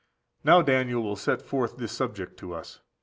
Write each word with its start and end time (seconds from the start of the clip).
Now 0.43 0.63
Daniel 0.63 1.03
will 1.03 1.15
set 1.15 1.43
forth 1.43 1.77
this 1.77 1.91
subject 1.91 2.35
to 2.37 2.55
us. 2.55 2.79